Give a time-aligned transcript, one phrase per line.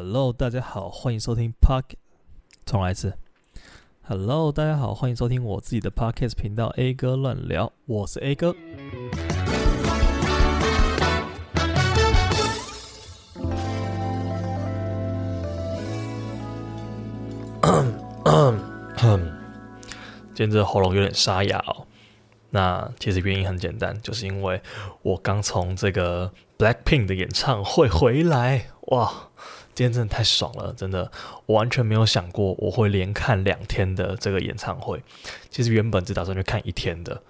[0.00, 1.82] Hello，大家好，欢迎收听 Park
[2.64, 3.14] 重来一次。
[4.02, 8.54] Hello，大家好，欢迎收听我自己的 Podcast 频道 A 哥乱聊，我是 A 哥。
[20.32, 21.88] 今天这喉咙有点沙哑哦。
[22.50, 24.62] 那其实原因很简单，就是因为
[25.02, 29.30] 我刚从这个 Blackpink 的演唱会回来，哇，
[29.78, 31.08] 今天真的太爽了，真的，
[31.46, 35.00] 我完全没有想过我会连看两天的这个演唱会。
[35.50, 37.22] 其实原本只打算去看一天的。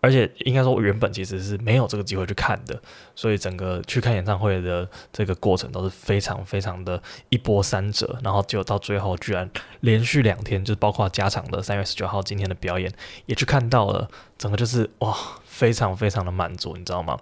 [0.00, 2.76] 而且应该说，我原本其实是没有这个机会去看的，
[3.14, 9.48] 所以整个去看演唱会的这个过程都是非常非常的一波三折，然后就到最后居然
[9.78, 12.92] 连续两天，就包括加场的三月十九号今天的表演
[13.26, 17.16] 也去看到了，整个就是哇，非常非常的满足，你知道吗？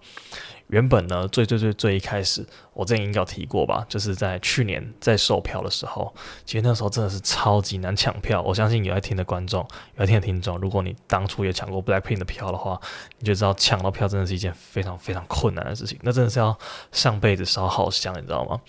[0.70, 8.40] 原本呢，最最最最一开始，我之前应该有提过吧，就是在去年在售票的时候，其实那时候真的是超级难抢票。
[8.40, 12.80] 我相信有在听的观众，有在听的听众，如果你当初也抢过 Blackpink 的票的话，
[13.18, 15.98] 你就知道抢到票真的是一件非常非常困难的事情。
[16.02, 16.56] 那真的是要
[16.92, 18.60] 上辈子烧好香，你知道吗？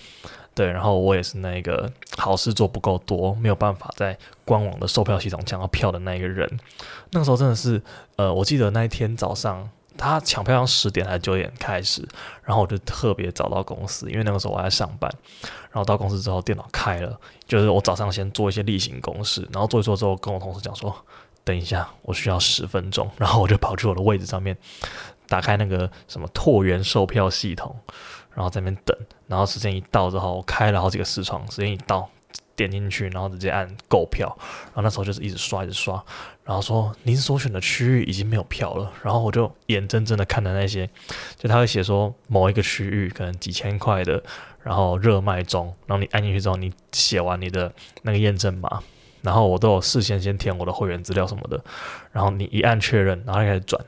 [0.56, 6.60] 对，然后我也是那个好事做不够多，没有办法在官网的售票系统抢到票的那一个人。
[7.12, 7.82] 那个时候真的是，
[8.16, 9.70] 呃，我记得那一天早上。
[10.02, 12.06] 他抢票要十点还是九点开始，
[12.44, 15.12] 然后我就特别早到公司，因为那个时候我还在上班。
[15.72, 20.94] 然后到公司之后，电脑开了，就是我早上先做一些例行公事，然后做一做之后，跟我同事讲说
[21.46, 23.10] ：“等一下，我需要十分钟。
[23.18, 24.58] ”然后我就跑去我的位置上面，
[25.28, 27.74] 打开那个什么拓元售票系统，
[28.34, 28.98] 然后在那边等。
[29.28, 32.10] 然后时间一到之后，我开了好几个视窗，时间一到。
[32.54, 34.28] 点进去，然后直接按购票，
[34.66, 36.04] 然后那时候就是一直刷，一直刷，
[36.52, 40.86] 然后说您所选的区域已经没有票了，然后我就眼睁睁的看着那些，
[41.38, 44.22] 就他会写说某一个区域可能几千块的，
[44.62, 48.84] 然后热卖中，然后你按进去之后，你写完你的那个验证码，
[49.22, 51.64] 然后我都有事先先填我的会员资料什么的，
[52.12, 53.82] 然后你一按确认，然后开始转，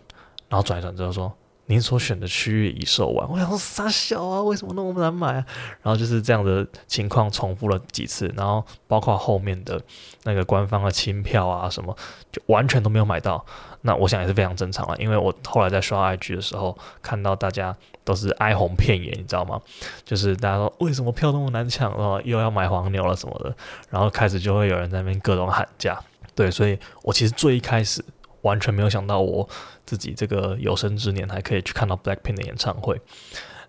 [0.47, 1.37] 然后转一转之后说。
[1.67, 5.45] 您所选的区域已售完，我想说傻小啊，为什么那么难买啊？
[5.81, 9.81] 然后就是这样的情况重复了几次，然后包括后面的
[10.23, 11.95] 那个官方的清票啊什么，
[12.31, 13.43] 就完全都没有买到。
[13.81, 19.59] 那我想也是非常正常了，因为我后来在刷 IG 的时候，看到大家都是哀鸿遍野，你知道吗？
[20.03, 23.55] 就是大家说为什么票那么难抢啊，又要买黄牛了什么的，
[23.89, 25.97] 然后开始就会有人在那边各种喊价。
[26.35, 28.03] 对，所以我其实最一开始。
[28.43, 29.49] 完全没有想到我
[29.85, 33.01] 自己这个有生之年还可以去看到 Blackpink 的演唱会。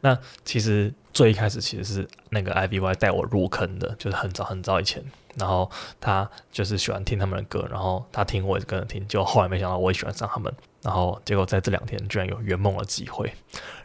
[0.03, 5.03] 那其实最一开始其实是那个 IVY 带我入坑的，就是很早很早以前。
[5.37, 5.69] 然后
[6.01, 9.05] 他就是喜欢听他们的歌，然后他听我也跟着听。
[9.09, 10.53] 就后来没想到我也喜欢上他们，
[10.83, 13.33] 然后结果在这两天居然有圆梦的机会。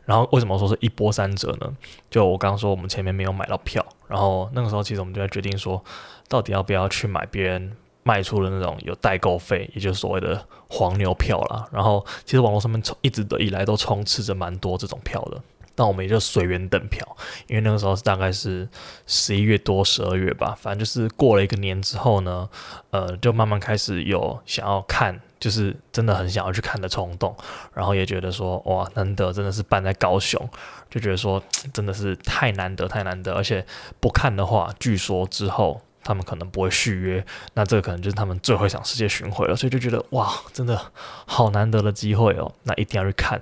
[0.06, 1.76] 然后为什么说是一波三折呢？
[2.12, 5.84] 就我刚刚说我们前面没有买到票，然后那个时候其实我们就在决定说，
[6.28, 7.76] 到底要不要去买别人。
[8.10, 11.68] 卖出了那种有代购费，也就是所谓的黄牛票啦。
[11.72, 15.40] 然后其实网络上面一直以来都充斥着蛮多这种票的，
[15.76, 17.06] 但我们也就随缘等票，
[17.46, 18.68] 因为那个时候大概是
[19.06, 22.50] 十一月多十二月吧，反正就是过了一个年之后呢，
[22.90, 27.36] 呃，就慢慢开始有想要看，就是真的很想要去看的冲动，
[27.76, 30.50] 然后也觉得说哇，难得真的是办在高雄，
[30.90, 31.42] 就觉得说
[31.72, 33.64] 真的是太难得太难得，而且
[34.00, 35.80] 不看的话，据说之后。
[36.10, 40.92] 他们可能不会续约，那这个可能就是他们最后一场世界巡回了，所以就觉得哇，真的
[41.28, 43.40] 好难得的机会哦，那一定要去看。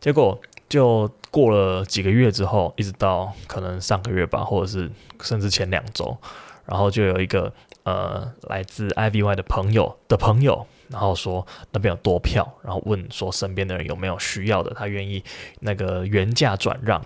[0.00, 4.88] 结果就过了几个月之后，一直到可能上个月吧，或者是
[5.20, 6.16] 甚至前两周，
[6.64, 7.52] 然后就有一个
[7.82, 15.24] 呃来自 IVY 的朋友的朋友，然后说那边有多票，然后问说身边的人有没有需要的，他愿意
[15.58, 17.04] 那个原价转让，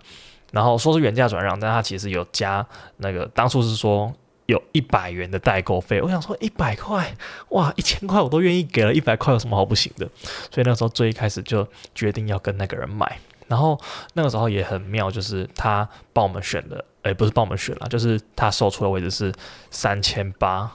[0.52, 2.66] 然后说是原价转让，但他其实有加
[2.98, 4.12] 那个当初是说。
[4.50, 7.14] 有一百元的代购费，我想说一百块，
[7.50, 10.06] 哇，一千块我都愿意给了，一百块有什么好不行的？
[10.50, 13.80] 所以那时候最一开始就决定要跟那个人买，然后
[14.14, 19.32] 那个时候也很妙，就是他帮我们选的，诶，不是帮我们选了，就是他售出的位置是
[19.70, 20.70] 三千八，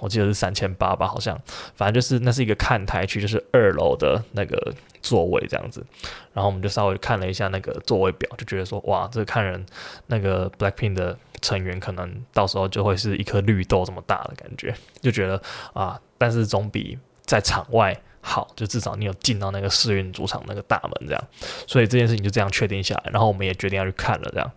[0.00, 1.40] 我记得是三千八吧，好像，
[1.74, 5.86] 反正就是那是一个看台区，就是二楼的那个座位这样子，
[6.32, 9.64] 然后我们就稍微看了一下那个座位表，就觉得说，哇，这个看人
[10.08, 11.16] 那个 Blackpink 的。
[11.42, 15.40] 成员可能到时候就会是一颗绿豆这么大的感觉， 就觉得
[15.72, 21.28] 啊，但是总比在场外好，就至少你有进到那个世运主场那个大门这样，
[21.66, 24.50] 所以这件事情就这样确定下来，然后我们也决定要去看了这样，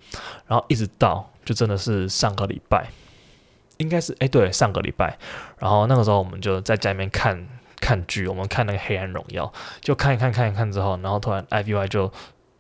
[0.48, 2.90] 然后一直到就真的是上个礼拜，
[3.78, 5.18] 应该是哎对，上个礼拜，
[5.60, 7.48] 然后那个时候我们就在家里面看
[7.80, 12.12] 看剧，我们看那个黑暗荣耀，就看一看看一看之后，然后突然 IVY 就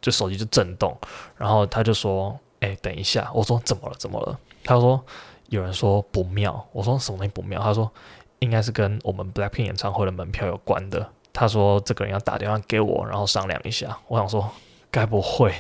[0.02, 0.98] 就手机就震动，
[1.38, 2.40] 然后他就说。
[2.63, 3.95] 哎，等一下，我说怎么了？
[4.00, 4.39] 怎么了？
[4.63, 5.04] 他说
[5.50, 7.62] 有人说不妙，我说什么东西不妙？
[7.62, 7.92] 他说
[8.39, 11.06] 应该是跟我们 Blackpink 演唱会的门票有关的。
[11.33, 13.98] 他说这个人要打电话给我，然后商量一下。
[14.07, 14.50] 我想说，
[14.89, 15.54] 该不会，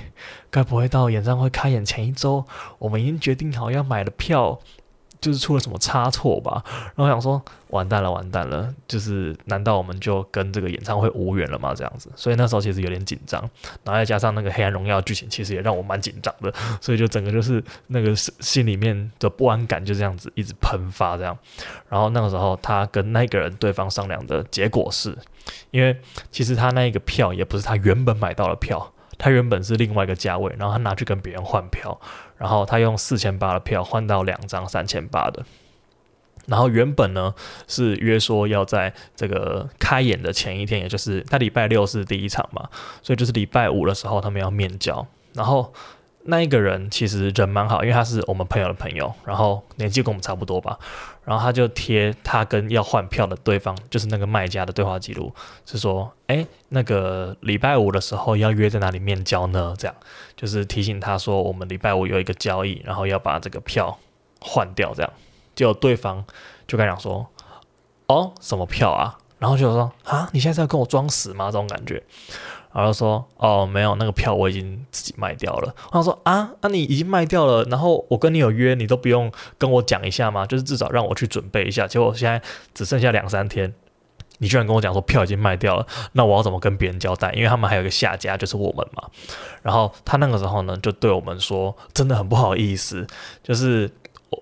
[0.49, 2.45] 该不会到演唱会开演前一周，
[2.79, 4.57] 我们已经决定好要买的票？
[5.23, 6.61] 就是出了什么差错吧，
[6.95, 11.73] 然后想说完蛋了，完蛋了，就是难道我们就跟这个演唱会无缘了吗？
[11.73, 13.41] 这样子，所以那时候其实有点紧张，
[13.85, 21.37] 然后再加上那个《黑暗荣耀》剧情，其实也让我蛮紧张的，所以就整个就是那个心里面的不安感就这样子一直喷发这样。
[21.87, 25.17] 然后那个时候他跟那个人对方商量的结果是，
[25.71, 25.97] 因为
[26.31, 28.92] 其实他那个票也不是他原本买到的票。
[29.17, 31.99] 他原本是另外一个价位，然后他拿去跟别人换票，
[32.37, 35.43] 然后他用四千八的票换到两张三千八的，
[36.47, 37.33] 然后原本呢
[37.67, 42.69] 是约说要在这个开演的前一天，也就是他礼拜六是第一场嘛，
[43.01, 45.73] 所以就是礼拜五的时候他们要面交，然后。
[46.25, 50.79] 那一个人其实人蛮好，因为他是我们朋友的朋友，然后年纪跟我们差不多吧，
[51.25, 55.33] 然后他就贴他跟要换票的对方，就是那个卖家的对话记录，
[55.65, 59.73] 是说，哎，那个礼拜五的时候要约在哪里面交呢？
[59.77, 59.95] 这样
[60.35, 63.97] 就是提醒他说，我们礼拜五有一个交易，然后要把这个票
[64.41, 65.13] 换掉，这样，
[65.55, 66.25] 结果对方
[66.67, 67.27] 就跟他讲说，
[68.07, 69.17] 哦，什么票啊？
[69.39, 71.47] 然后就说，啊，你现在是要跟我装死吗？
[71.47, 72.01] 这种感觉。
[72.73, 75.75] 然后说哦，没有那个票我已经自己卖掉了。
[75.91, 80.43] 我说啊，那、你已经卖掉了，然后我跟你有约，你都不用跟我讲一下吗？
[80.45, 81.87] 就是至少让我去准备一下。
[81.87, 82.41] 结果现在
[82.73, 83.71] 只剩下两三天，
[84.39, 87.31] 你居然跟我讲说票已经卖掉了，那我要怎么跟别人交代？
[87.33, 89.07] 因为他们还有一个下家，就是我们嘛。
[89.61, 93.05] 然后他那个时候呢，就对我们说，真的很不好意思，
[93.43, 93.87] 就是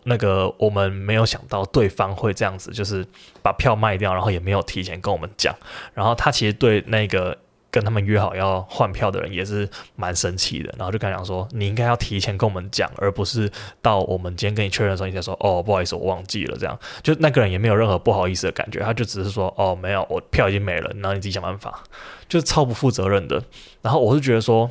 [0.05, 3.05] 那个我们没有想到对方会这样子，就是
[3.41, 5.53] 把票卖掉，然后也没有提前跟我们讲。
[5.93, 7.37] 然后他其实对那个。
[7.71, 13.49] 跟他们约好要换票的人也是蛮生气的，然后就跟他讲说，你应该要提前跟我们讲，而不是
[13.81, 16.57] 到我们今天跟你确认的时候，你才说哦，不好意思，我忘记了。
[16.59, 21.81] 这样就那个人也没有任何不好意思的感觉，他就只是说哦，没有，我票已经没了，然后你自己想办法，
[22.27, 23.41] 就超不负责任的。
[23.81, 24.69] 然后我是觉得说，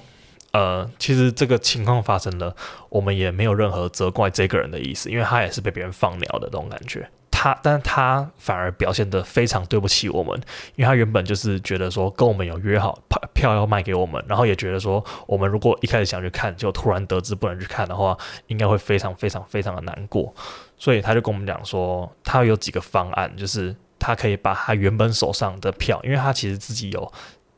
[0.53, 2.55] 呃，其实这个情况发生了，
[2.91, 7.09] 我们也没有任何责怪这个人的意思，因为他也是被别人放鸟的这种感觉。
[7.43, 10.39] 他，但是他反而表现得非常对不起我们，
[10.77, 12.99] 因为他原本就是觉得说跟我们有约好
[13.33, 18.15] 票要卖给我们，然后也觉得说我们如果一开始想去看，就突然得知不能去看的话，
[18.49, 20.35] 应该会非常非常非常的难过，
[20.77, 27.11] 所以他就跟我们讲说，他有几个方案，就是他可以把他原本手上的票，因为他其实自己有。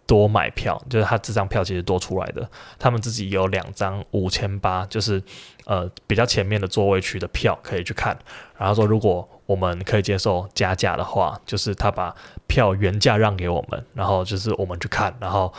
[0.04, 2.46] 多买票，就是他这张票其实多出来的。
[2.78, 5.22] 他们自己有两张五千八，就是
[5.64, 8.18] 呃比较前面的座位区的票可以去看。
[8.58, 12.14] 然后说，如果我们可以接受加价的话，就是他把
[12.46, 15.52] 票原价让给我们，然后就是我们去看，然后。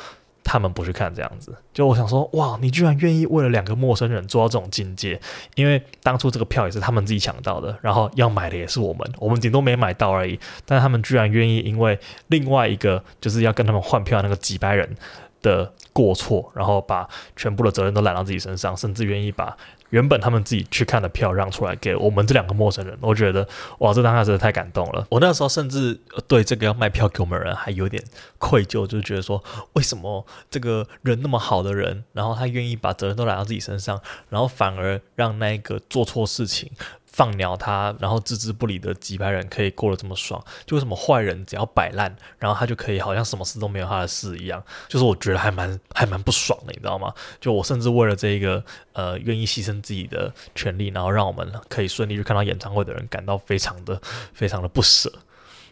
[0.46, 5.18] 他们不去看这样子，就我想说，哇，你居然愿意为了两个陌生人做到这种境界？
[5.56, 10.38] 因为当初这个票也是他们自己抢到的，然后要买的也是我们，我们顶多没买到而已。
[10.66, 11.98] 但他们居然愿意因为
[12.28, 14.98] 另外一个就是要跟他们换票那个几百人
[15.42, 17.08] 的过错，然后把
[17.38, 19.56] 全部的责任都揽到自己身上，甚至愿意把。
[19.94, 23.48] 原本他们自己去看的票让出来给我们这两个陌生人，我觉得
[23.78, 25.06] 哇，这当下真的太感动了。
[25.12, 28.04] 我那时候甚至对这个要卖票给我们的人还有点
[28.40, 29.44] 愧疚，就觉得说，
[29.74, 36.72] 为什么这个人那么好的人，然后他愿意把责任都揽到自己身上，然后反而让那个做错事情。
[37.14, 47.14] 放鸟他，然后置之不理的几百人可以过得这么爽，就为什么坏人只要摆烂，然后他就可以好像什么事都没有他的事一样，就是我觉得还蛮还蛮不爽的，你知道吗？
[47.40, 54.02] 就我甚至为了这一个呃愿意牺牲自己的权利，然后让我们可以顺利去看到演唱会的人感到非常的
[54.34, 55.14] 非常的不舍。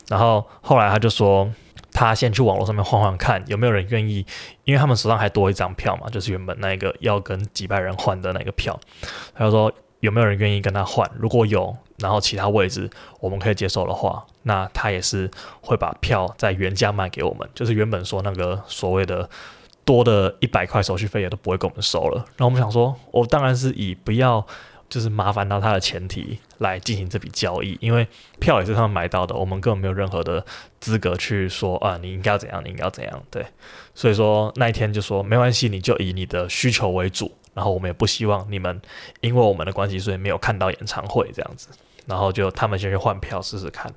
[0.08, 1.52] 然后后来他就说，
[1.92, 4.24] 他先去网络上面换换看有没有人愿意，
[4.64, 8.80] 因为他们手上还多一张票嘛，就是原本那个要跟几百人换的那个票，
[9.34, 9.74] 他就说。
[10.02, 11.10] 有没有人愿意跟他换？
[11.18, 12.90] 如果有，然后其他位置
[13.20, 15.32] 我们可以接受的话，那他也是
[15.62, 19.30] 会把票在原价卖给我们，就是原本说那个所谓的
[19.86, 22.18] 多的一百块手续费也都不会给我们收了。
[22.36, 24.46] 然后我们想说，我当然是以不要
[24.90, 28.08] 就是麻烦到他的前提来进行这笔交易，因为
[28.40, 30.44] 票也是他们买到的，我们根本没有任何的
[30.80, 33.24] 资格去说啊，你应该要怎样，你应该要怎样。
[33.30, 33.46] 对，
[33.94, 37.32] 所以说那一天就说没关系，你就以你的需求为主。
[37.54, 38.82] 然后我们也不希望你们
[39.20, 41.68] 因为我们的关系，所以没有看到演唱会这样子。
[42.08, 43.94] 然后就他们先去换票试试看，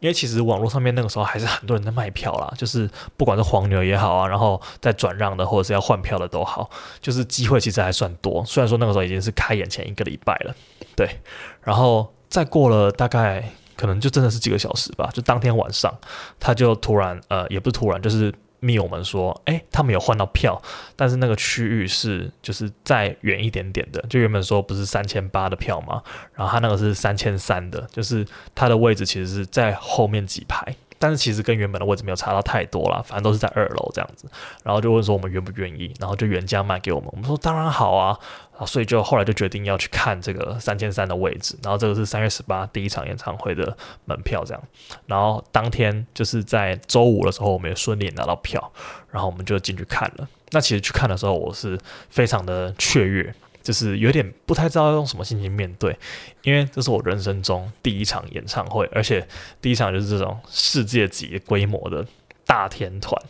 [0.00, 6.70] 因为其实网络上面那个时候还是很多人在卖票啦，就是不管是黄牛也好啊，然后再转让的或者是要换票的都好，
[7.00, 8.42] 就是机会其实还算多。
[8.46, 10.54] 虽然说那个时候已经是开演前一个礼拜了，
[10.96, 11.18] 对。
[11.62, 15.94] 然后再过了大概可能就真的是几个小时吧，就当天晚上
[16.40, 18.32] 他就突然呃也不是突然，就是。
[18.64, 20.60] 密我们说，哎，他们有换到票，
[20.96, 26.02] 但是那个区域是就是再远一点点的，就原本说不是三千八的票嘛，
[26.34, 30.74] 然后他那个是三千三的，就是他的位置其实是在后面几排。
[31.04, 34.26] 但是其实跟原本的位置没有差到太多啦，反正都是在二楼这样子。
[34.62, 37.10] 然后就问说我们愿不愿意，然后就原价卖给我们。
[37.12, 38.18] 我们说当然好啊，
[38.64, 41.58] 所以就后来就决定要去看这个三千三的位置。
[41.62, 44.62] 然后这个是三月十八第一场演唱会的门票这样。
[45.04, 48.72] 然后当天就是在周五的时候，我们也顺利拿到票，
[49.10, 50.26] 然后我们就进去看了。
[50.52, 53.34] 那其实去看的时候，我是非常的雀跃。
[53.64, 55.98] 就是有点不太知道用什么心情面对，
[56.42, 59.26] 因为这是我人生中第一场演唱会，而且
[59.60, 62.06] 第一场就是这种世界级规模的
[62.46, 63.20] 大天团。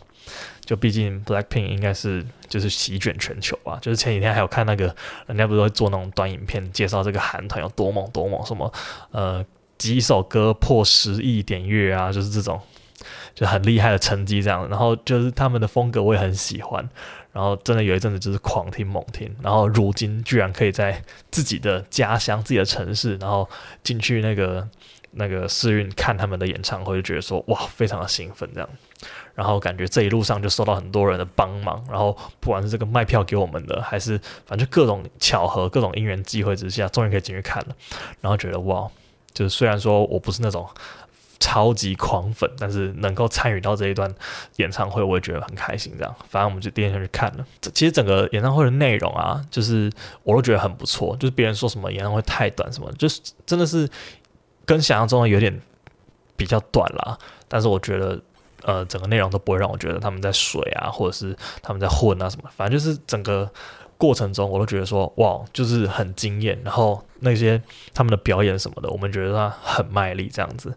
[0.64, 3.78] 就毕竟 Blackpink 应该是就是席卷全球吧。
[3.82, 8.72] 就是前几天还有看那个人家不是会做那种短影片介绍这个韩团有多猛多猛，什么
[9.10, 9.44] 呃
[9.76, 12.58] 几首歌破十亿点阅啊，就是这种
[13.34, 14.68] 就很厉害的成绩这样。
[14.68, 16.88] 然后就是他们的风格我也很喜欢。
[17.32, 23.48] 然后真的有一阵子就是狂听猛听，然后如今居然可以在自己的家乡、自己的城市，然后
[23.82, 24.64] 进去那个
[25.10, 28.68] 那个试运看他们的演唱会，就觉得说哇，非常的兴奋这样。
[29.34, 37.74] 然后感觉这一路上就受到很多人的帮忙，然后不管是这个卖票给我们的，还是反正各种巧合、各种因缘机会之下，终于可以进去看了。
[38.20, 38.88] 然后觉得哇，
[39.32, 40.64] 就是虽然说我不是那种。
[41.44, 44.10] 超级狂粉，但是能够参与到这一段
[44.56, 45.92] 演唱会，我也觉得很开心。
[45.98, 47.44] 这样，反正我们就第一天去看了。
[47.74, 51.14] 其实整个演唱会的内容啊，就是我都觉得很不错。
[51.16, 53.86] 就是别人说什么演唱会太短什么，就是真的是
[54.64, 55.60] 跟想象中的有点
[56.34, 57.18] 比较短啦。
[57.46, 58.18] 但是我觉得，
[58.62, 62.48] 呃，整个内容都不会让我觉得他们在水啊，或者是他们在混啊什么。
[62.56, 63.50] 反正就是整个
[63.98, 66.58] 过程中，我都觉得说，哇，就是很惊艳。
[66.64, 70.74] 然后那些他们的表演什么的，我们觉得他很卖力，这样子。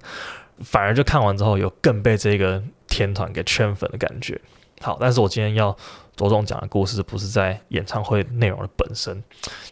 [0.61, 4.39] 反而就看完之后，有更被这个天团给圈粉的感觉。
[4.79, 5.75] 好，但是我今天要
[6.15, 9.23] 着重讲的故事，不是在演唱会内容的本身，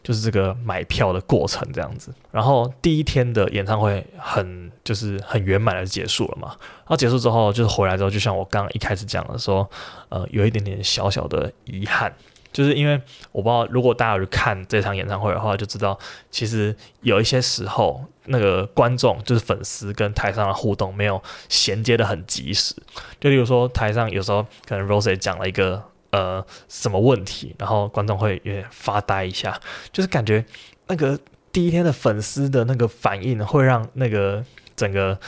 [0.02, 2.12] 就是这个买票的过程这样子。
[2.32, 6.56] 然后第一天的演唱会很就是很圆满的结束了嘛。
[6.58, 9.70] 然后结束之后，就是回来之后，就像我刚刚一开始讲的说，
[10.10, 12.12] 呃，有一点点小小的遗憾。
[12.56, 12.94] 就是因为
[13.34, 16.00] 我不知道，如果大家有去看这场演唱会的话，就知道
[16.32, 22.74] 其实有一些时候，那个观众就是粉丝跟台上的互动没有衔接得很及时。
[23.20, 29.60] 就例如说，台上有时候可能 Rose 讲了一个呃什么问题，然后观众会有点发呆一下，
[29.92, 30.46] 就是感觉
[30.88, 31.20] 那个
[31.52, 34.46] 第一天的粉丝的那个反应会让那个
[34.78, 35.20] 整个。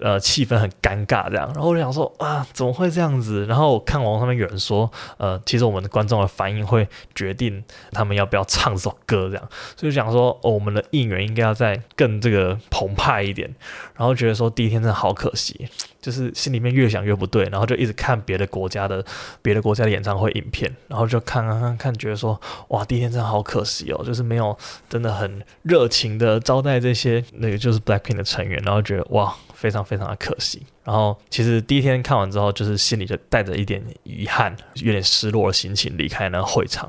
[0.00, 3.44] 呃，气氛很尴尬，这样，然后我就想说啊，怎么会这样子？
[3.46, 13.52] 然后我看网上面有人说，呃，其实我们的观众的反应会决定他们要不要唱这首歌，这样，所以想说，我们的应援应该要再更这个澎湃一点。
[13.96, 15.68] 然后觉得说第一天真的好可惜，
[16.00, 19.04] 就是心里面越想越不对，然后就一直看别的国家的
[19.42, 24.56] 别的国家的演唱会影片，然后就看看看看，觉得说哇，第一天真的好可惜哦，就是没有
[24.88, 29.34] 真的很热情的招待这些那个就是 Blackpink 的成员，然后觉得哇。
[29.58, 36.88] 非常非常的可惜，然后其实第一天看完之后，就是心里就带着一点遗憾，有点失落的心情离开那个会场，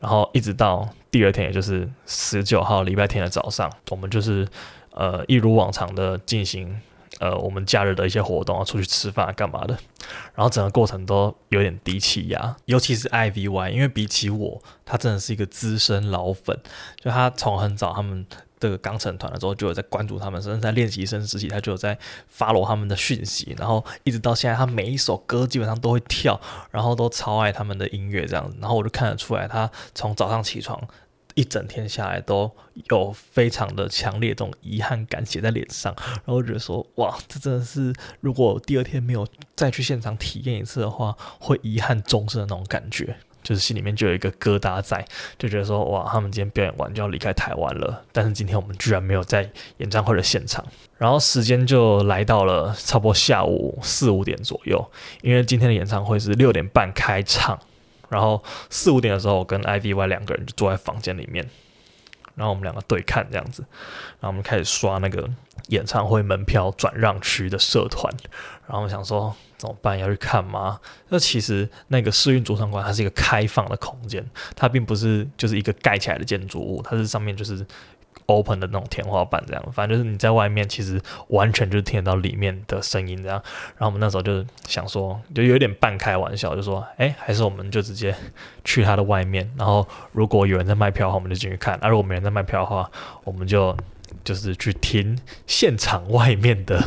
[0.00, 4.44] 然后一直到第二天，也就是十九号礼拜天的早上，我们就是
[4.90, 6.80] 呃一如往常的进行
[7.20, 9.78] 呃我们假日的一些活动啊，出去吃饭干嘛的，
[10.34, 16.58] 然后整个过程都有点低气压，尤其是 IVY，因为比起我，他真的是一个资深老粉，
[17.00, 18.26] 就他从很早他们。
[18.64, 21.98] 这个刚成团的时候就有在关注他们，甚至在练习生时期他就有在
[22.34, 26.40] follow 他们的讯息，然后一直到现在，他每一首歌基本上都会跳，
[26.70, 30.80] 然后都超爱他们的音乐这样子，然后我就看得出来，他从早上起床
[31.34, 32.50] 一整天下来都
[32.88, 35.94] 有非常的强烈这种遗憾感写在脸上，
[36.24, 37.92] 然后觉得说哇，这真的是
[38.22, 43.14] 如果第二天没有再去现场体验一次的话，会遗憾终生的那种感觉。
[43.44, 45.04] 就是心里面就有一个疙瘩在，
[45.38, 50.64] 就觉得说哇，他们今天表演完就要离开台湾了，但是今天我们居然没有在演唱会的现场。
[50.96, 54.84] 然后时间就来到了差不多下午四五点左右，
[55.22, 57.60] 因为今天的演唱会是六点半开场，
[58.08, 61.46] 然后四五点的时候，我跟 IVY 两个人就坐在房间里面，
[62.34, 63.64] 然后我们两个对看这样子，
[64.20, 65.28] 然后我们开始刷那个
[65.68, 68.12] 演唱会门票转让区的社团，
[68.66, 69.34] 然后我想说。
[69.56, 69.98] 怎么办？
[69.98, 70.78] 要去看吗？
[71.08, 74.22] 那其实那个试运主场馆它是一个开放的空间，
[74.54, 77.64] 它并不是就是一个盖起来的建筑物，它是上面就是
[78.26, 79.72] open 的那种天花板这样。
[79.72, 83.42] 反正就是你在外面其实完全就听得到里面的声音这样。
[83.76, 88.14] 然后我们那时候就想说，就有点半开玩笑，就说，哎，还是我们就直接
[88.64, 89.50] 去他的外面。
[89.56, 92.90] 然后如果有人在卖票的话，我们就进去看；而、如果没人在卖票的话，
[93.24, 93.76] 我们就
[94.22, 96.80] 就是去听现场外面的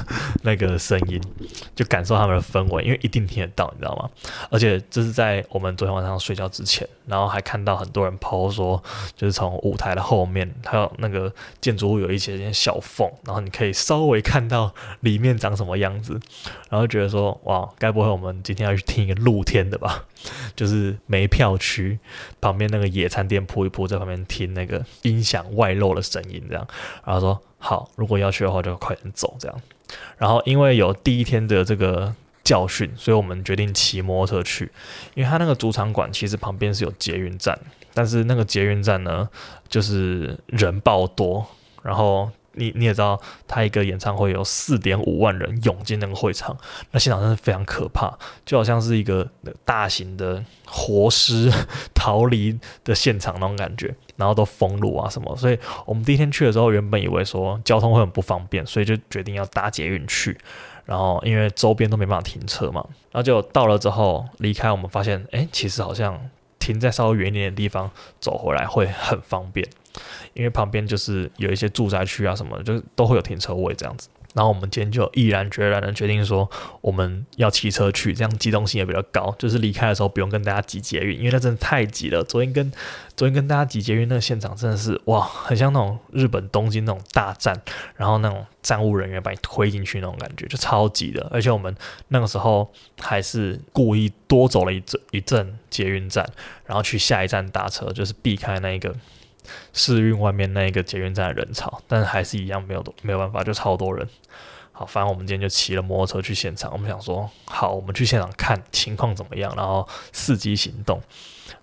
[0.43, 1.21] 那个声音，
[1.75, 4.09] 就感受他们的氛围，因为一定听得到，你知道吗？
[4.49, 8.81] 而且这是在我们昨天晚上睡觉之前，然后还看到很多人抛说，
[9.15, 16.19] 就是从舞台的后面，还有那个建筑物有一些些小缝，然后你可以稍微看到里面长什么样子，
[16.69, 20.05] 然后觉得说，哇，该不会我们今天要去听一个露天的吧？
[20.55, 21.99] 就是没票区
[22.41, 26.67] 旁边那个野餐店铺一铺，在旁边听那个音响外露的声音，这样。
[27.05, 29.61] 然后他说好，如果要去的话，就快点走这样。
[30.17, 34.71] 然后因为有第一天的这个教训，所以我们决定骑摩托车去。
[35.15, 37.59] 因为他那个主场馆其实旁边是有捷运站，
[37.93, 39.27] 但是那个捷运站呢，
[39.67, 41.45] 就是人爆多，
[41.83, 42.29] 然后。
[42.59, 46.57] 你你也知道，他一个演唱会有四点五万人涌进那个会场，
[46.89, 48.11] 那现场真的非常可怕，
[48.47, 49.29] 就好像是一个
[49.63, 51.51] 大型的活尸
[51.93, 55.33] 逃离的现场那种感觉，然后都封路啊什么。
[55.37, 60.37] 所以我们第一天去的时候，原本以为说交通会很不方便，所以就决定要搭捷运去。
[60.85, 66.19] 然后因为周边都没办法停车嘛，然后就到了之后离开，我们发现，哎，其实好像
[66.59, 69.67] 停在稍微远一点的地方走回来会很方便。
[70.33, 74.07] 因为旁边就是有一些住宅区啊什么的，就都会有停车位这样子。
[74.37, 76.47] 然后我们今天就毅然决然的决定说，
[76.81, 79.33] 我们要骑车去，这样机动性也比较高。
[79.39, 82.23] 就是离开的时候不用跟大家挤捷运，因为那真的太挤了。
[82.23, 82.71] 昨天跟
[83.15, 87.59] 昨天跟大家挤捷运那个现场真的是哇，很像那种日本东京那种大战，
[87.95, 91.27] 然后那种站务人员把你推进去那种感觉，就超挤的。
[91.31, 91.75] 而且我们
[92.09, 96.23] 那个时候还是故意多走了一阵一阵捷运站，
[96.67, 98.93] 然后去下一站搭车，就是避开那个。
[99.73, 104.07] 试运外面那一个捷运站的人潮，但是还是一样没有没有办法，就超多人。
[104.71, 106.71] 好，反正我们今天就骑了摩托车去现场。
[106.71, 111.01] 我们想说，好，我们去现场看情况怎么样，然后伺机行动。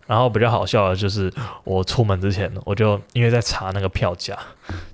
[0.07, 4.37] 然后比较好笑的就是，我出门之前，我就因为在查那个票价，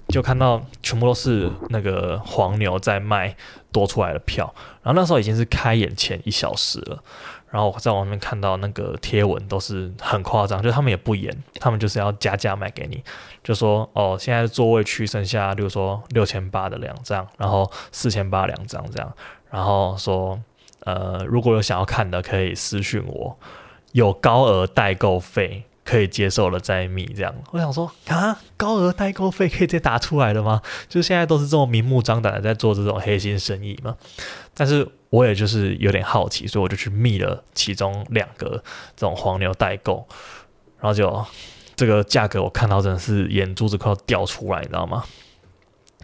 [0.09, 3.35] 就看到全部都是那个黄牛在卖
[3.73, 4.53] 多出来的票。
[4.83, 7.03] 然后那时候已经是开演前一小时了。
[7.51, 13.03] 然后我在网上面看到那个贴文都是很夸张，就他们也不严，他们就是要加价卖给你，
[13.43, 19.13] 就说哦，现在座位区剩下，比如说六千八的两张，然后四千八两张这样，
[19.51, 20.41] 然后说
[20.85, 23.37] 呃，如果有想要看的可以私讯我，
[23.91, 27.35] 有高额代购费可以接受了再密这样。
[27.51, 30.63] 我想说啊，高额代购费可以直接打出来的吗？
[30.89, 33.97] 就现在都是这么明目张胆的在做这种黑心生意吗？
[34.55, 34.89] 但是。
[35.11, 38.63] 我也就是有点好奇，所以我就去密了其中两个
[38.97, 40.07] 这种黄牛代购，
[40.81, 41.25] 然后就
[41.77, 45.05] 这个价格我看到真的是眼珠子快要掉出来，你知道吗？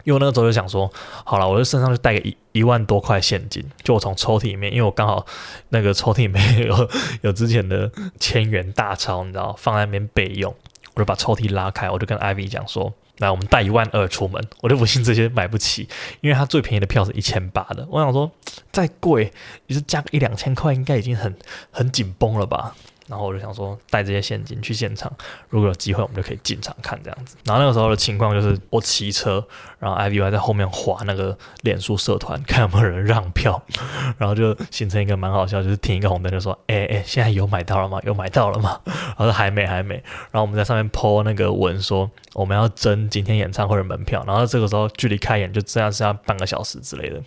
[0.05, 0.88] 因为我那个时候就想说，
[1.25, 5.27] 好了，我就身上就带个一一万多块现金，就我从抽屉里面，因为我刚好
[5.71, 6.90] 那个抽屉里面有
[7.23, 7.90] 有之前的
[8.21, 10.55] 千元大钞，你知道，放在那边备用，
[10.94, 12.92] 我就把抽屉拉开，我就跟 Ivy 讲说。
[13.18, 15.88] 来，我们带一万二出门，我就不信这些买不起，
[16.20, 17.87] 因为它最便宜的票是一千八的。
[17.90, 18.31] 我想说，
[18.70, 19.33] 再贵
[19.68, 21.35] 也是加个一两千块，应该已经很
[21.70, 22.77] 很紧绷了吧。
[23.09, 25.12] 然后我就想说，带这些现金去现场，
[25.49, 27.37] 如果有机会，我们就可以进场看这样子。
[27.45, 29.45] 然后那个时候的情况就是，我骑车，
[29.79, 33.62] 然后 Ivy 在后面划那个脸书社团，看有没有人让票，
[34.19, 38.01] 然后就形成一个蛮好笑，就是停一个红灯，就说：“哎哎，现在有买到了吗？
[38.05, 39.95] 有买到了吗？”然后说：“还没，还没。”
[40.33, 47.23] 然后我们在上面 po 那个文说：“我们要争今天演唱会的门票。”然后这个时候距离开演就这样是要半个小时之类的。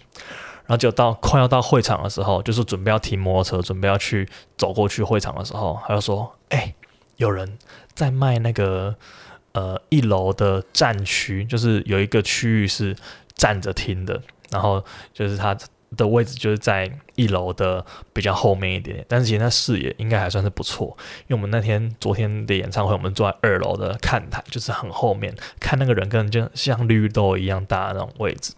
[0.70, 6.76] 然后就到快要到会场的时候，就是准备要停摩托车，准备要去走过去会场的时候，他就说：“哎、
[7.18, 7.58] 有人
[7.96, 8.96] 在卖那个
[9.54, 12.96] 呃一楼的站区，就是有一个区域是
[13.34, 15.58] 站着听的，然后就是他
[15.98, 28.54] 的位置就是在一楼的比较后面一点点，但是其实他视野应该还算是不错，因为我们那天昨天的演唱会，我们坐在二楼的看台，就是很后面，看那个人根本就像绿豆一样大的那种位置。”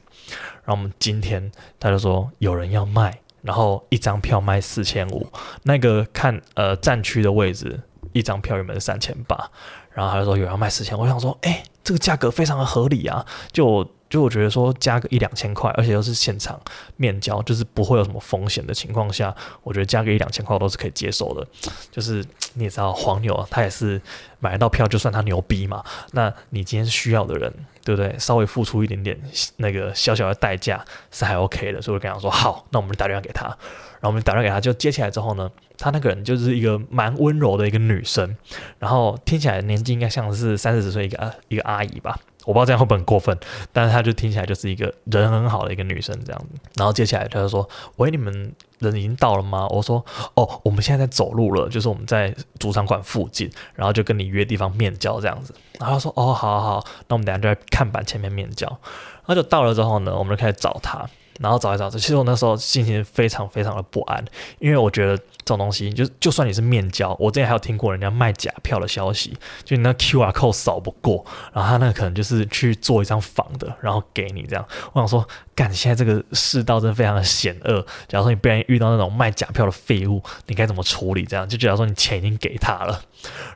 [0.64, 5.28] 然后我们今天他就说有人要卖，然后一张票卖四千五，
[5.64, 7.80] 那个看呃战区的位置
[8.14, 9.50] 一张票原本是三千八，
[9.92, 13.90] 然后他就说有人要卖四千，我想说哎这个价格非常的合理啊，就。
[14.12, 16.60] 就我觉得说加个一两千块，而且又是现场
[16.98, 21.48] 面交，就是不会有什么风险的情况下，我觉得加个一两千块都是可以接受的。
[21.90, 22.22] 就是
[22.56, 24.02] 你也知道黄牛他也是
[24.42, 25.82] 买得到票，就算他牛逼嘛。
[26.12, 28.18] 那你今天需要的人，对不对？
[28.20, 29.20] 稍微付出一点点
[29.58, 31.82] 那个小小的代价是还 OK 的。
[31.82, 33.56] 所以我跟他说好，那我们打电话给他，
[34.02, 38.36] 然后我们打电话给他，就接起来之后呢，他那个人就是一个蛮温柔的一个女生，
[38.80, 42.18] 然后听起来年纪应该像是三四十岁一个啊一个阿姨吧。
[42.44, 43.38] 我不知道这样会不会很过分，
[43.72, 46.60] 但是她就听起来就是一个人很好的一个女生这样子。
[46.76, 58.68] 然后接起来她就说：“喂，你们人已经到了吗？”我说：“哦，我们现在在走路了，就是我们在主场馆附近，然后就跟你约地方面交这样子。”然后他说：“哦，好好好，那我们等下就在看板前面面交。”
[59.22, 61.08] 然后就到了之后呢，我们就开始找她。
[61.42, 64.24] 然后找一找，其实我那时候心情非常非常的不安，
[64.60, 74.64] 因为我觉得这种东西，就就算你是面交，我之前还有听过人家卖假票的消息，就你那 QR code 扫不过，然后他那可能就是去做一张仿的，然后给你这样。
[74.94, 77.82] 我想说，干，现在这个世道真的非常的险恶。
[78.08, 81.26] 假如说你不小心遇到那种卖假票的废物，你该怎么处理？
[81.26, 83.02] 这样就假如说你钱已经给他了，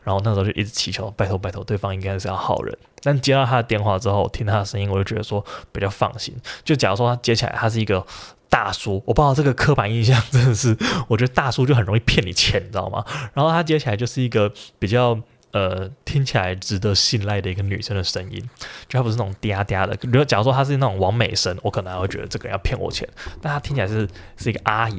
[0.03, 2.75] 然后那时候就一直祈求，拜托拜托，对方应该是要好人。
[3.05, 6.35] 但接到他的电话之后，听他的声音，我就觉得说比较放心。
[6.63, 8.03] 就假如说他接起来，他是一个
[8.49, 10.75] 大叔，我不知道这个刻板印象真的是，
[11.07, 13.05] 我觉得大叔就很容易骗你钱，你知道吗？
[13.35, 15.17] 然后他接起来就是一个比较
[15.51, 18.41] 呃听起来值得信赖的一个女生的声音，
[18.87, 19.95] 就他不是那种嗲嗲的。
[19.97, 23.07] 比如果假如说他是那种完美声，我可能还会觉得这个要骗我钱。
[23.41, 24.97] 但他听起来是是一个阿姨，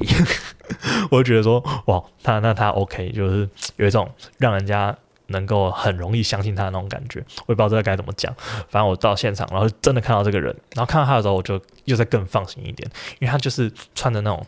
[1.10, 4.96] 我就觉得说哇，他那他 OK，就是有一种让人家。
[5.28, 8.34] 能够很容易相信他的那种感觉，我也不知道这个该怎么讲。
[8.68, 14.46] 反正我到现场，然后真的看到这个人，然后看到他的时候，我就又再更放心一点，因为他就是穿的那种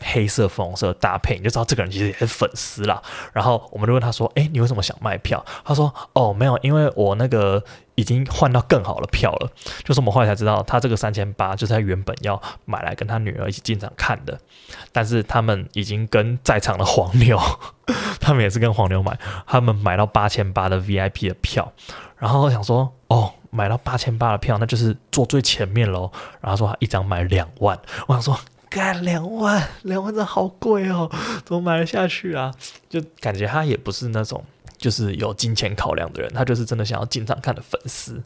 [0.00, 3.02] 黑色粉红色搭配，你就知道这个人其实也是粉丝啦。
[3.32, 7.62] 然后我们就问他说：“诶，你为什么想卖票？”他说：“哦，没有，因为我那个。”
[7.96, 9.50] 已经换到更好的票了，
[9.84, 14.40] 就是我们后来才知道，他这个三千八就是他原本要买来跟他女儿一起进场看的，
[14.90, 17.38] 但是他们已经跟在场的黄牛，
[18.18, 21.70] 他们也是跟黄牛买，他们买到八千八的 VIP 的票，
[22.16, 26.10] 然后我想说，哦，买到八千八的票，那就是坐最前面喽。
[26.40, 31.10] 然后说他一张买两万，我想说，干两万，两万真的好贵哦，
[31.44, 32.54] 怎么买得下去啊？
[32.88, 34.42] 就感觉他也不是那种。
[34.78, 38.18] 就是有金钱考量的人，他就是真的想要进场看的粉丝，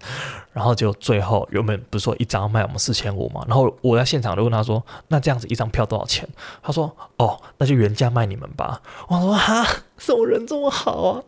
[0.53, 6.29] 然后就最后原本不是说一张卖我们四千五嘛，然后我在现场就问他说：“那这样子一张票多少钱？”
[6.63, 8.81] 他说：“哦，那就原价卖你们吧。”
[9.11, 11.25] 我说：“哈，怎么人这么好啊？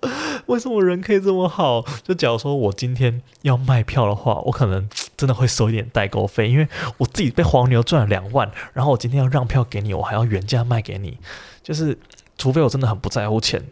[0.46, 1.84] 为什么人可以这么好？
[2.04, 11.18] 就假如说我今天要卖票的话，我可能真的会收一点代购费，因为我自己被黄牛赚了两万，然后我今天要让票给你，我还要原价卖给你，
[11.62, 11.98] 就是
[12.36, 13.62] 除非我真的很不在乎钱。”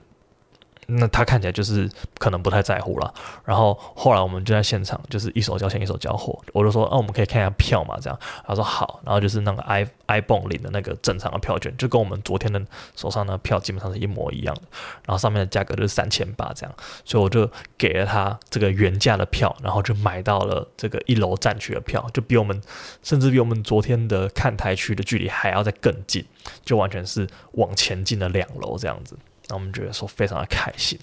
[0.87, 3.13] 那他看起来就是可能不太在乎了，
[3.45, 12.61] 然后后来我们就在现场，就是一手交钱一手交货，我就说，啊，我们可以看一下票嘛，这样，他说好，然后就是那个 i ibon 领的那个正常的票券，就跟我们昨天的
[12.95, 14.63] 手上的票基本上是一模一样的，
[15.07, 22.61] 然后上面的价格就是三千八这样，所以我就给了他这个原价的票，然后就买到了这个一楼站区的票，就比我们
[23.03, 26.25] 甚至比我们昨天的看台区的距离还要再更近，
[26.65, 29.17] 就完全是往前进的两楼这样子。
[29.49, 30.99] 那我们觉得说非常的开心，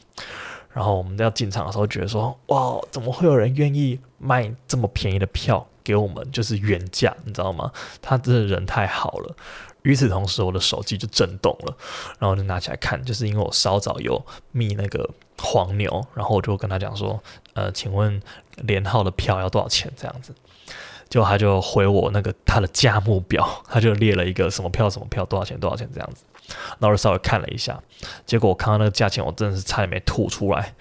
[0.74, 6.32] 然后我们要进场的时候觉得说哇，怎么会有人愿意卖这么便宜的票给我们？
[6.32, 7.72] 就是原价，你知道吗？
[8.02, 9.36] 他真的人太好了。
[9.84, 11.76] 与此同时，我的手机就震动了，
[12.20, 17.20] 然后就拿起来看，就是因为我稍早有密那个黄牛，然后我就跟他讲说，
[17.54, 18.22] 呃，请问
[18.58, 19.92] 连号的票要多少钱？
[19.98, 20.36] 这样子，
[21.10, 26.24] 结果他就回我那个他的价目表，他就列了一个什么票什么票多少钱多少钱这样子。
[26.48, 27.80] 然后我稍微看了一下，
[28.26, 30.74] 结果我看到那个价钱，我真的是差点没吐出来。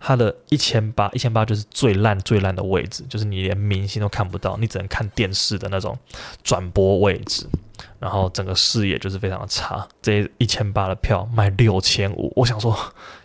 [0.00, 5.98] 它的一千八，一千八就是最烂最烂的位置，就是你连明星都看不到，你只能看电视的那种
[6.44, 7.48] 转播位置，
[7.98, 9.84] 然后整个视野就是非常的差。
[10.00, 12.72] 这一千八的票卖六千五，我想说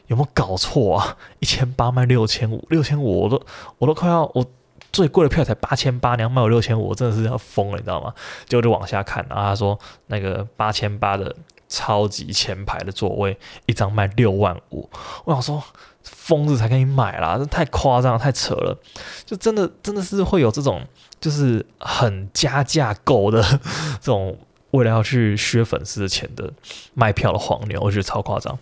[0.08, 1.16] 有没有搞错啊？
[1.38, 3.46] 一千八卖六千五，六千五我都
[3.78, 4.44] 我都快要我
[4.92, 8.12] 最贵的票才八千八，你要卖我六千五，我真的是要疯了，你知道吗？
[8.48, 11.36] 结果就往下看，然后他说那个八千八的。
[11.74, 14.88] 超级前排的座位，一张卖六万五，
[15.26, 15.64] 我想说
[16.04, 18.78] 疯子才可以买啦，这太夸张，太扯了，
[19.26, 20.86] 就真的真的是会有这种
[21.20, 23.42] 就是很加价购的
[24.00, 24.38] 这种。
[24.74, 26.52] 为了要去削粉丝的钱的
[26.96, 28.58] 卖票的黄牛，我觉得超夸张。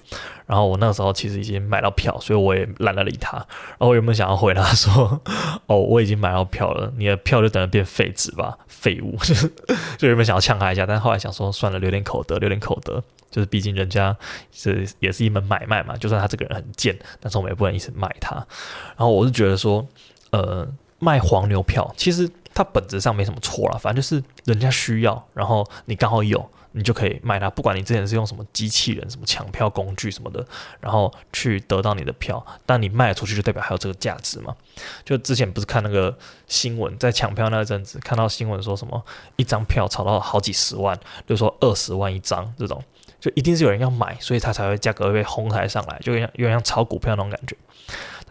[0.46, 3.38] 然后我那时候其实已经买到票，所以我也懒得理他。
[3.38, 5.22] 然后我原本想要回答说
[5.68, 9.16] ：“哦，我已经买到票了，你的票就等着变废纸吧，废物。
[9.98, 13.02] ”就原本想要呛他一下，但后来想说算了，留点口德，留点口德。
[13.30, 14.14] 就是毕竟人家
[14.52, 18.36] 是也是一门买卖嘛，就算他这个人很贱，但是我们也不能一直卖他。
[18.36, 19.88] 然后我是觉得说，
[20.32, 20.68] 呃，
[21.00, 22.30] 卖黄牛票其实。
[22.54, 27.50] 它本质上没什么错啦，反正就是人家需要，然后你刚好有，你就可以卖它。
[27.50, 30.46] 不管你之前是用什么机器人、什么抢票工具什么的，
[30.80, 34.56] 然后去得到你的票，但你卖出去就代表还有这个价值嘛。
[35.04, 39.04] 就之前不是看那个新闻，在抢票那阵子，看到新闻说什么
[39.36, 42.84] 一张票炒到好几十万，就说二十万一张这种，
[43.20, 47.56] 就一定是有人要买，所以它才会价格被哄抬上来，就有有点像炒股票那种感觉。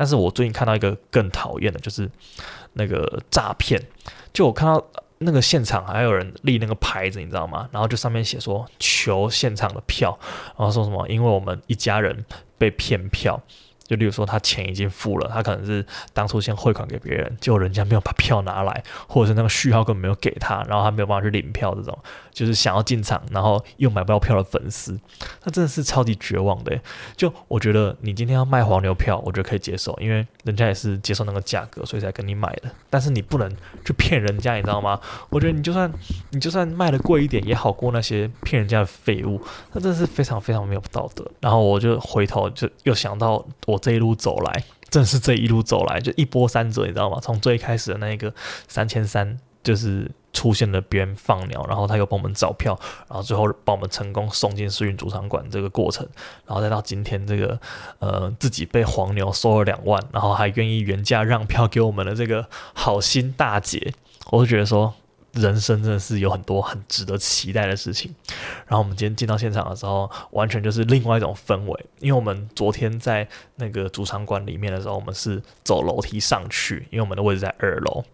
[0.00, 2.10] 但是我最近看到一个更讨厌的，就是
[2.72, 3.78] 那个诈骗。
[4.32, 4.82] 就我看到
[5.18, 7.68] 那个现场还有人立那个牌子，你知道吗？
[7.70, 10.18] 然后就上面写说求现场的票，
[10.56, 12.24] 然后说什么因为我们一家人
[12.56, 13.38] 被骗票。
[13.90, 21.98] 就例如说，他钱已经付了，他可能是当初先汇款给别人，结果人家没有把票拿来，或者是那个序号根本没有给他，然后他没有办法去领票，这种
[22.32, 24.96] 就是想要进场，然后又买不到票的粉丝，
[25.42, 26.78] 那真的是超级绝望的。
[27.16, 32.70] 就我觉得你今天要卖黄牛票，我觉得可以接受，因为人家也是接受那个价格，所以才跟你买的。
[32.88, 33.52] 但是你不能
[33.84, 35.00] 去骗人家，你知道吗？
[35.30, 35.92] 我觉得你就算
[36.30, 41.28] 你就算卖的贵一点，也好过那些骗人家的废物，那真的是非常非常没有道德。
[41.40, 43.79] 然后我就回头就又想到我。
[43.80, 47.18] 这一路走来，正是这一路走来，就一波三折，你知道吗？
[47.20, 48.32] 从最开始的那个
[48.68, 56.06] 三千三，就是出现了别人放鸟，然后他又帮我们找票，然后最后把我们成功送进世运主场馆这个过程，
[56.46, 57.58] 然后再到今天这个
[57.98, 63.94] 呃自己被黄牛收了两万，然后还愿意原价让票给我们的这个好心大姐，
[64.30, 64.94] 我就觉得说。
[65.32, 68.14] 人生真的是有很多很值得期待的事情。
[68.66, 71.86] 然后我们今天进到现场的时候，完全就是另外一种氛围。
[72.00, 78.04] 因为我们昨天在那个主场馆里面的时候，我们是走楼梯上去，因为我们的位置在二楼。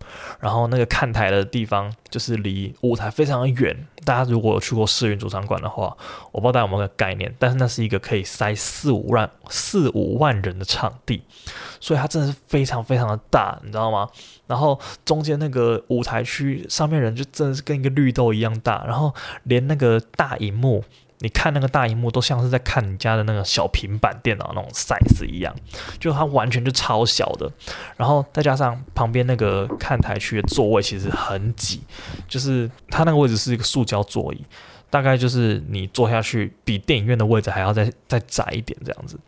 [0.41, 3.87] 然后那个看台的地方就是离舞台非常的远。
[4.05, 5.97] 大家如果有去过世运主场馆的话，
[6.33, 11.23] 我不知道大家有没有个概念，但是那是一个可以塞四五万四五万人的场地，
[11.81, 14.09] 所以它真的是非常非常的大，你知道吗？
[14.47, 20.85] 然后中间那个舞台区上面人就真的是跟一个绿豆一样大，然后连那个大荧幕，
[21.27, 25.53] 你看那个大荧幕都像是在看你家的那个小平板电脑那种 size 一样，
[25.99, 27.51] 就它完全就超小的。
[27.97, 31.83] 然后再加上旁边那个看台区的座位其实很挤，
[32.29, 34.45] 就是它那个位置是一个塑胶座椅。
[34.89, 39.19] 大概就是你坐下去比电影院的位置还要再再窄一点这样子，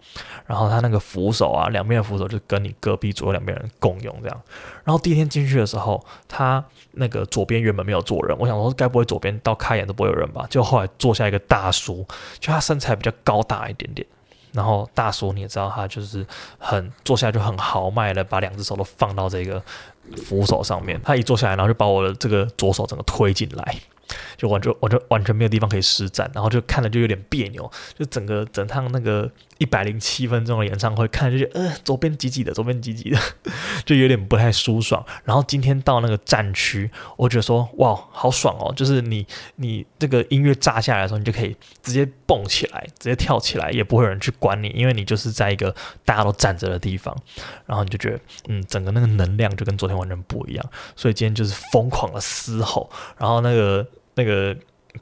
[0.46, 4.42] 然后他那个扶手啊，两边的扶手就跟你隔壁左右两边人共用这样。
[4.84, 10.46] 然后第一天进去的时候，他那个左边原本没有坐人，我想说该不会左边到开演都不会有人吧？
[10.48, 12.06] 就后来坐下一个大叔，
[12.38, 14.06] 就他身材比较高大一点点，
[14.52, 16.24] 然后大叔你也知道他就是
[16.58, 19.62] 很坐下来就很豪迈的把两只手都放到这个
[20.16, 23.74] 扶手上面，他一坐下来，然后就把我的这个左手整个推进来。
[24.36, 33.18] 就完全，我就完全没有地方可以施展，然后就看着就有点别扭，就整个整趟那个一百零七分钟的演唱会，看就觉得呃左边挤挤的，左边挤挤的，
[33.84, 35.04] 就有点不太舒爽。
[35.24, 47.16] 然后今天到那个战区，我觉得说哇好爽哦，就是你你这个音乐炸下来的时候，你就可以直接蹦起来，直接跳起来，也不会有人去管你，因为你就是在一个大家都站着的地方，
[47.66, 50.64] 然后你就觉得嗯整个那个能量就跟昨天完全不一样，
[50.96, 53.86] 所以今天就是疯狂的嘶吼，然后那个。
[54.18, 54.54] 那个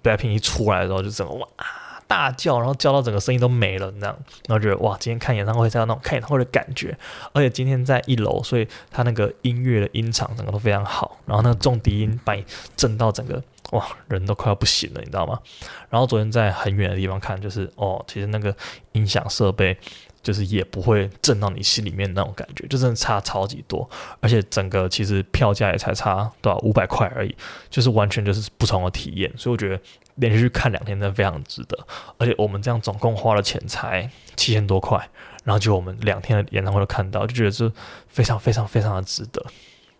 [0.05, 1.49] BLACKPINK 一出来的时候，就整个哇
[2.07, 6.97] 大叫，然后叫到整个声音都没了，那样，然后觉得哇，今天看演唱会才有那种看演唱会的感觉。
[7.33, 12.45] 而且今天在一楼，所以他那个音乐的音场整个都非常好，然后那个重低音把你
[12.77, 15.41] 震到整个哇，人都快要不行了，你知道吗？
[15.91, 18.55] 然后昨天在很远的地方看，就是哦，其实那个
[18.93, 19.77] 音响设备。
[20.27, 27.33] 就是也不会震到你心里面那种感觉，就真的差超级多，而且整个其实票价也才差多少五百块而已，
[27.71, 29.81] 就是完全就是不同的体验，所以我觉得
[30.17, 31.79] 连续去看两天真的非常值得，
[32.19, 34.99] 而且我们这样总共花了钱才七千多块，
[35.45, 37.71] 然后就我们两天的演唱会都看到，就觉得是
[38.09, 39.41] 非常非常非常的值得，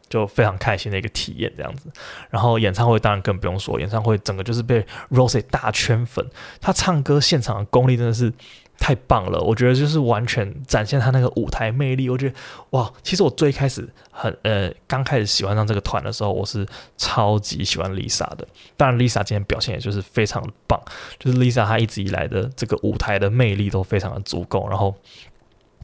[0.09, 1.89] 就非常开心的一个体验这样子。
[2.31, 6.29] 然后演唱会当然更不用说，演唱会整个就是被 rose 大圈粉，
[6.61, 8.33] 他唱歌现场的功力真的是。
[8.79, 12.09] 太棒了，我觉得就是完全展现他那个舞台魅力。
[12.09, 12.35] 我觉得
[12.71, 18.47] 哇，其实我最开始很呃刚开始喜欢上这个团的时候，我是超级喜欢 Lisa 的。
[18.77, 20.81] 当然，Lisa 今天表现也就是非常棒，
[21.19, 24.95] 就是 Lisa 她一直以来的这个舞台的魅力都非常的足够，然后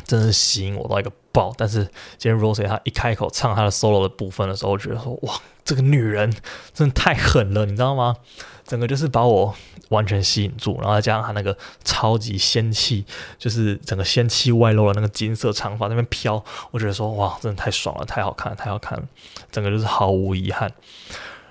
[0.04, 1.52] 真是吸引我到一个爆。
[1.56, 1.84] 但是
[2.18, 6.32] 今天 rose，她一开口唱她的 solo 的部分的时候，我觉得说哇，这个女人
[6.72, 8.16] 真的太狠了，你知道吗？
[8.64, 9.54] 整个就是把我
[9.88, 13.04] 完全吸引住，然后再加上她那个超级仙气，
[13.36, 19.04] 就是整个仙气外露的那个金色长发那边飘，我觉得说哇，真的太爽了，太好看了，太好看了，
[19.50, 20.72] 整个就是毫无遗憾。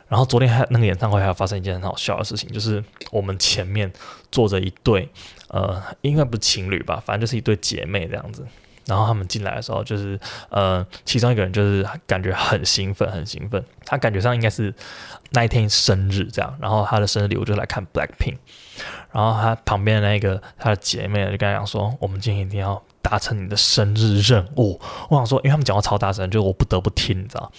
[0.07, 3.91] 然后昨天还那个演唱会还发生一件很好笑的事情，就是我们前面
[4.31, 5.07] 坐着一对
[5.51, 8.45] 呃，应该不是情侣吧，反正就是一对姐妹这样子。
[8.87, 13.63] 然后他们进来的时候，就是呃，其中一个人就是感觉很兴奋，很兴奋。
[13.85, 14.73] 他感觉上应该是
[15.29, 18.37] 那一天生日这样，然后他的生日礼物就是来看 Blackpink。
[19.11, 27.51] 然后他旁边的那个他的姐妹就跟他讲说：“我们今天一定要达成你的生日任务。”我想说，因为他们讲话超大声，就我不得不听，你知道。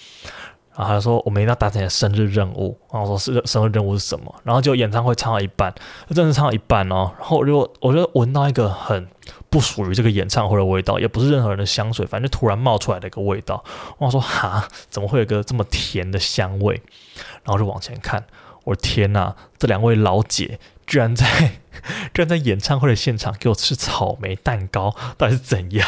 [0.75, 5.73] 然后他说：“我们一定要达成你的生日任务。”然后我说：“是生日任务是什么？”然后就演唱会唱到一半，
[6.07, 7.11] 就真的唱到一半哦。
[7.19, 9.07] 然后我就我就闻到一个很。
[9.49, 13.63] 不属于这个演唱会的味道，也不是任何人的香水，反正突然冒出来的一个味道。
[13.99, 16.81] 我说哈，怎么会有个这么甜的香味？
[17.43, 18.25] 然后就往前看，
[18.65, 21.25] 我的天呐，这两位老姐居然在
[22.13, 25.87] 居然在演唱会的现场给我吃草莓蛋糕，到底是怎样？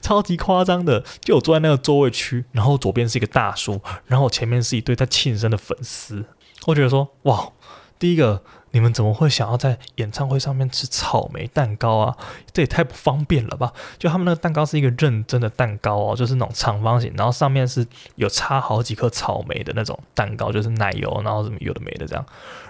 [0.00, 6.24] 超级夸张的，就我坐在那个座位区，然后左边是一个大叔，然后前面是一堆在庆生的粉丝。
[6.66, 7.50] 我觉得说，哇，
[7.98, 8.42] 第一个。
[8.74, 12.16] 你们怎么会想要在演唱会上面吃草莓蛋糕啊？
[12.52, 13.72] 这也太不方便了吧！
[14.00, 22.26] 就他们那个蛋糕是一个认真的蛋糕哦，就是那种长方形，然后上面是有插好几颗草莓的那种蛋糕，就是奶油，然后什么有的没的这样。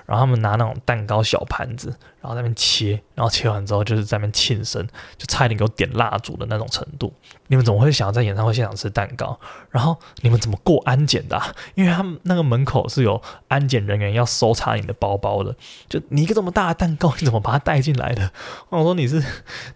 [0.07, 1.89] 然后他们拿那种蛋糕小盘子，
[2.21, 4.87] 然后在那边切，然后切完之后就是在那边庆生，
[5.17, 7.13] 就差一点给我点蜡烛的那种程度。
[7.47, 9.39] 你们怎么会想要在演唱会现场吃蛋糕？
[9.71, 11.41] 然后你们怎么过安检的？
[11.75, 15.55] 因为他们那个门口是有安检人员要搜查你的包包的。
[15.89, 18.31] 就你一个这么大的蛋糕，你怎么把它带进来的？
[18.69, 19.23] 我说你是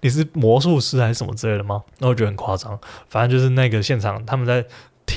[0.01, 1.83] 你是魔术师还是什么之类的吗？
[1.99, 2.79] 那我觉得很夸张。
[3.09, 4.65] 反正就是那个现场他们在。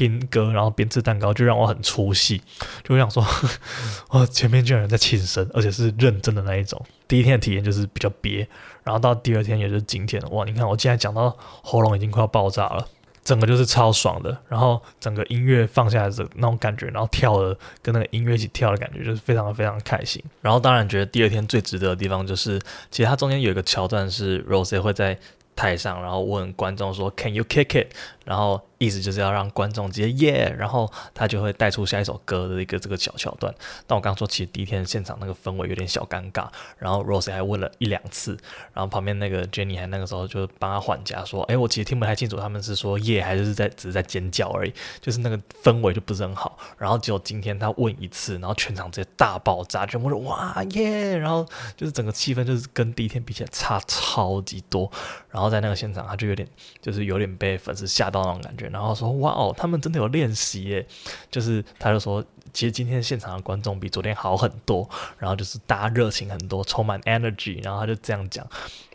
[0.01, 2.41] 听歌，然后边吃蛋糕，就让我很出戏。
[2.83, 3.23] 就想说，
[4.09, 6.83] 哦，前面居然有人在庆生，而且是认真的那一种。
[7.07, 8.47] 第一天的体验就是比较憋，
[8.83, 10.43] 然后到第二天也就是今天，哇！
[10.43, 12.87] 你看我现在讲到喉咙已经快要爆炸了，
[13.23, 14.35] 整个就是超爽的。
[14.47, 20.23] 然后整个音乐放下来的那种感觉，然后跳的跟那个音乐一起跳的感觉，就是非常的非常开心。
[20.41, 22.59] 然后当然觉得第二天最值得的地方就是，
[22.89, 25.15] 其实它中间有一个桥段是 Rose 会在
[25.53, 27.93] 台上，然后问观众说：“Can you kick it？”
[28.25, 28.61] 然后。
[28.81, 33.53] 意思就是要让观众直接耶，然后他就会带出下一首歌的一个这个小桥段。
[33.85, 36.47] 但我刚刚说，其实第一天现场那个氛围有点小尴尬。
[36.79, 38.35] 然后 Rose 还问了一两次，
[38.73, 51.45] 然后旁边那个 Jenny 还那个时候就帮他缓颊说：“哎，我其实听不太清楚他们是说耶还是在只是在尖叫而已，就是那个氛围就不是很好。”然后只有今天他问一次，然后全场直接大爆炸，全部说哇耶，然后
[51.77, 54.91] 就是整个气氛就是跟第一天比起来差超级多。
[55.29, 56.49] 然后在那个现场，他就有点
[56.81, 58.67] 就是有点被粉丝吓到那种感觉。
[58.67, 60.85] 然后说哇哦，他们真的有练习耶，
[61.31, 68.45] 就是他就说，其实今天现场的观众比昨天好很多，然后就是大家热情很多，充满 energy，然后他就这样讲，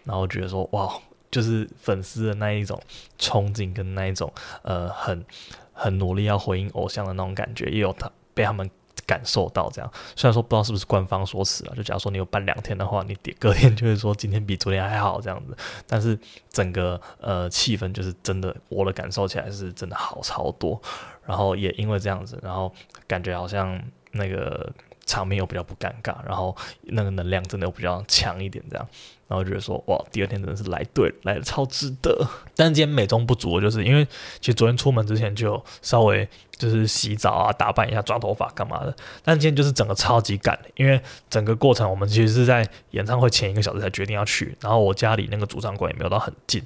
[0.05, 0.95] 然后觉得说哇，
[1.31, 2.81] 就是粉丝的那一种
[3.19, 5.25] 憧憬跟那一种呃很
[5.73, 8.71] 很努力要回应偶像的那种感觉，也有他被他们。
[9.07, 16.19] 感受到这样，虽然说不知道是不是官方说辞了，就假如说你有办两天的话，你隔天就会说今天比昨天还好这样子，但是
[16.51, 20.81] 整个呃气氛就是真的，我的感受起来是真的好超多，
[21.25, 22.73] 然后也因为这样子，然后
[23.07, 23.81] 感觉好像
[24.13, 24.73] 那个
[25.05, 28.89] 场面又比较不尴尬，然后那个能量真的又比较强一点这样。
[29.29, 32.17] 然后觉得说哇，第二天真的是来对了，来的超值得。
[32.55, 34.05] 但是今天美中不足，就是因为
[34.39, 38.95] 其实昨天出门之前就稍微就是洗澡啊、打扮一下、抓头发干嘛的。
[39.23, 46.63] 但今天就是整个超级赶，因为整个过程我们其实是在演唱会前一个小时才决定要去，然后我家里那个主场馆也没有到很近，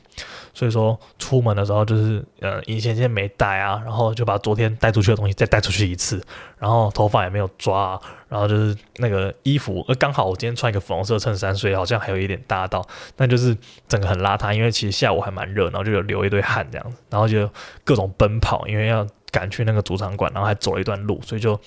[0.55, 6.23] 所以说出门的时候就是呃隐形线没带啊，然后就把昨天带出去的东西再带出去一次，
[6.59, 8.01] 然后头发也没有抓。
[8.31, 12.81] 然后就是那个衣服，呃，刚好我今天穿一个粉红色衬衫，所以好像还有一点搭到，
[13.17, 13.57] 但就是
[13.89, 17.51] 整个很邋遢，因为其实下午还蛮热，然后就有流一堆汗这样子，然后就
[17.83, 21.59] 各种奔跑，因为要赶去那个主场馆，然后还走了一段路，所以就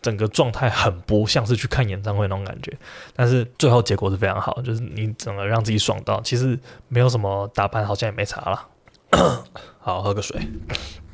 [0.00, 2.76] 整个状态很不像是去看演唱会那种感觉。
[3.14, 6.58] 但是最后结果是非常好，就是你整个让自己爽到，其实
[6.88, 8.68] 没有什么打扮，好像也没差了。
[9.78, 10.40] 好，喝个水。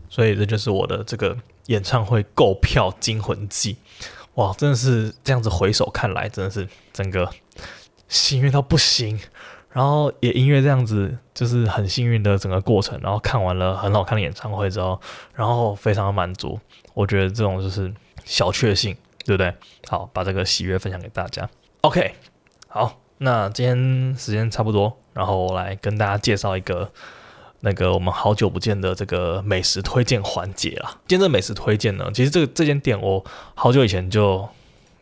[0.09, 3.77] 所以这就是我的这个演唱会购票惊魂记。
[4.35, 7.29] 哇，真的是这样子回首看来，真的是整个
[8.09, 9.19] 幸运到不行。
[9.71, 12.99] 然后也因为这样子，就是很幸运的整个过程。
[13.03, 15.01] 然后看完了很好看的演唱会之后，
[15.35, 16.59] 然后非常的满足。
[16.95, 17.93] 我觉得这种就是
[18.25, 19.55] 小确幸，对不对？
[19.89, 21.49] 好，把这个喜悦分享给大家。
[21.83, 22.15] OK，
[22.69, 26.91] 好，那今天时间差不多，然后我来跟大家介绍一个。
[27.61, 30.97] 那个我们好久不见的这个美食推荐环节啦。
[31.09, 33.25] 今天这美食推荐呢，其实这个这间店我
[33.57, 34.49] 好久以前就，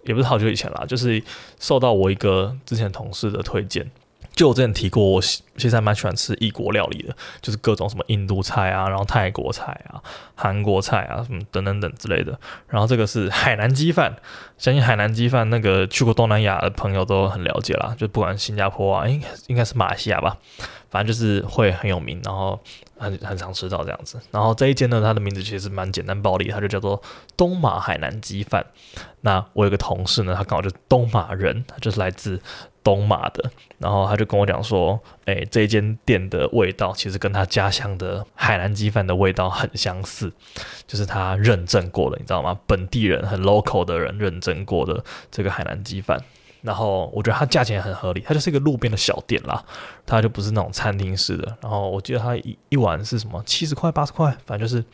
[0.05, 1.22] 也不是好久以前啦，就是
[1.61, 3.90] 受到我一个之前同事的推荐。
[4.37, 10.01] 就我之前提过，我其实还蛮喜欢吃异国料理的，就是各种什么印度菜啊，然后泰国菜啊、
[10.35, 12.38] 韩国菜啊，什么等等等之类的。
[12.68, 14.14] 然后这个是海南鸡饭，
[14.59, 20.37] 相信海南鸡饭那个去过东南亚的朋友都很了解啦，就不管新加坡啊，应应该是马来西亚吧。
[20.90, 22.62] 反正就是会很有名，然后
[22.98, 24.18] 很很常吃到这样子。
[24.30, 27.02] 然后这一间呢，它的名字其实蛮简单暴力，它就叫做
[27.37, 28.64] 东马海南鸡饭。
[29.20, 32.40] 那我有个同事呢，他刚好就东马人，他就是来自
[32.82, 33.50] 东马的。
[33.78, 40.32] 然后他就跟我讲说，哎，这一间店的味道其实跟他家乡的海南鸡饭的味道很相似，
[40.86, 42.59] 就是他认证过的，你知道吗？
[42.66, 46.18] 本地人很 local 的人认证过的这个海南鸡饭。
[46.62, 49.64] 然后我觉得它价钱很合理，它就是一个路边的小店啦，
[50.04, 51.57] 它就不是那种餐厅式的。
[51.61, 54.84] 然后我记得它一一碗是什么七十块八十块，反正就是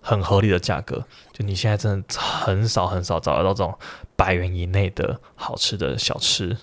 [0.00, 1.04] 很合理的价格。
[1.32, 3.76] 就你现在真的很少很少找得到这种
[4.16, 6.56] 百元以内的好吃的小吃，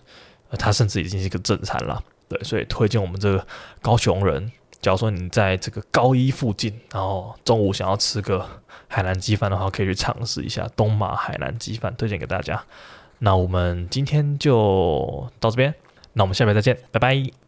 [0.58, 2.02] 它甚至已经是一个正餐了。
[2.28, 3.46] 对，所以推荐我们这个
[3.82, 4.52] 高雄人。
[4.82, 8.46] 假如说你在这个高一附近，然后中午想要吃个
[8.88, 12.64] 海南鸡饭的话，可以去尝试一下东马海南鸡饭，推荐给大家。
[13.26, 15.74] 那我们今天就到这边，
[16.14, 17.45] 那我们下面再见，拜拜。